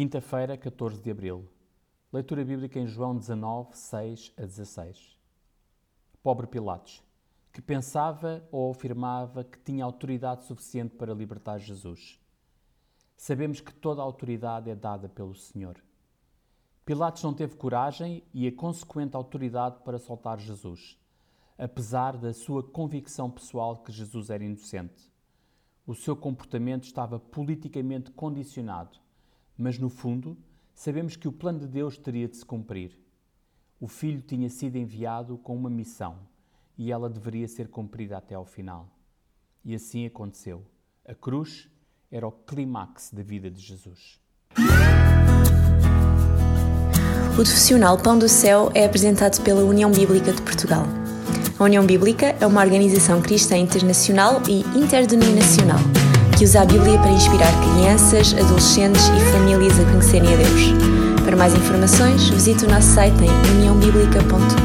Quinta-feira, 0.00 0.56
14 0.56 1.02
de 1.02 1.10
abril. 1.10 1.46
Leitura 2.10 2.42
bíblica 2.42 2.80
em 2.80 2.86
João 2.86 3.14
19, 3.14 3.76
6 3.76 4.32
a 4.34 4.46
16. 4.46 5.18
Pobre 6.22 6.46
Pilatos, 6.46 7.02
que 7.52 7.60
pensava 7.60 8.42
ou 8.50 8.70
afirmava 8.70 9.44
que 9.44 9.58
tinha 9.58 9.84
autoridade 9.84 10.46
suficiente 10.46 10.94
para 10.94 11.12
libertar 11.12 11.58
Jesus. 11.58 12.18
Sabemos 13.14 13.60
que 13.60 13.74
toda 13.74 14.00
a 14.00 14.04
autoridade 14.06 14.70
é 14.70 14.74
dada 14.74 15.06
pelo 15.06 15.34
Senhor. 15.34 15.76
Pilatos 16.82 17.22
não 17.22 17.34
teve 17.34 17.56
coragem 17.56 18.24
e 18.32 18.48
a 18.48 18.56
consequente 18.56 19.16
autoridade 19.16 19.80
para 19.84 19.98
soltar 19.98 20.38
Jesus, 20.38 20.98
apesar 21.58 22.16
da 22.16 22.32
sua 22.32 22.62
convicção 22.62 23.30
pessoal 23.30 23.76
que 23.76 23.92
Jesus 23.92 24.30
era 24.30 24.42
inocente. 24.42 25.12
O 25.86 25.94
seu 25.94 26.16
comportamento 26.16 26.84
estava 26.84 27.20
politicamente 27.20 28.10
condicionado 28.12 28.98
mas 29.60 29.78
no 29.78 29.90
fundo, 29.90 30.38
sabemos 30.74 31.16
que 31.16 31.28
o 31.28 31.32
plano 31.32 31.60
de 31.60 31.68
Deus 31.68 31.98
teria 31.98 32.26
de 32.26 32.34
se 32.34 32.44
cumprir. 32.44 32.98
O 33.78 33.86
filho 33.86 34.22
tinha 34.22 34.48
sido 34.48 34.76
enviado 34.76 35.36
com 35.36 35.54
uma 35.54 35.68
missão 35.68 36.16
e 36.78 36.90
ela 36.90 37.10
deveria 37.10 37.46
ser 37.46 37.68
cumprida 37.68 38.16
até 38.16 38.34
ao 38.34 38.46
final. 38.46 38.88
E 39.62 39.74
assim 39.74 40.06
aconteceu. 40.06 40.64
A 41.06 41.14
cruz 41.14 41.68
era 42.10 42.26
o 42.26 42.32
clímax 42.32 43.10
da 43.12 43.22
vida 43.22 43.50
de 43.50 43.60
Jesus. 43.60 44.18
O 47.32 47.34
profissional 47.34 47.98
Pão 47.98 48.18
do 48.18 48.28
Céu 48.28 48.70
é 48.74 48.86
apresentado 48.86 49.42
pela 49.44 49.62
União 49.62 49.92
Bíblica 49.92 50.32
de 50.32 50.40
Portugal. 50.40 50.84
A 51.58 51.64
União 51.64 51.84
Bíblica 51.84 52.28
é 52.40 52.46
uma 52.46 52.62
organização 52.62 53.20
cristã 53.20 53.58
internacional 53.58 54.40
e 54.48 54.60
interdenominacional 54.78 55.80
que 56.40 56.44
usa 56.44 56.62
a 56.62 56.64
Bíblia 56.64 56.98
para 56.98 57.10
inspirar 57.10 57.52
crianças, 57.60 58.32
adolescentes 58.32 59.08
e 59.08 59.30
famílias 59.30 59.78
a 59.78 59.84
conhecerem 59.84 60.32
a 60.32 60.36
Deus. 60.38 60.72
Para 61.22 61.36
mais 61.36 61.52
informações, 61.54 62.30
visite 62.30 62.64
o 62.64 62.70
nosso 62.70 62.94
site 62.94 63.22
em 63.22 63.56
uniãobíblica.com. 63.58 64.59